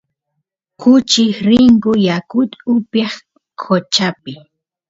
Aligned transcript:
kuchis 0.79 1.35
rinku 1.47 1.91
yakut 2.07 2.51
upyaq 2.73 3.13
qochapi 3.61 4.33